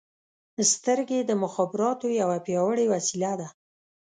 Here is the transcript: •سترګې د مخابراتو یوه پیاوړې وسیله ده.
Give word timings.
•سترګې 0.73 1.19
د 1.23 1.31
مخابراتو 1.43 2.07
یوه 2.21 2.37
پیاوړې 2.45 2.85
وسیله 2.93 3.31
ده. 3.39 3.47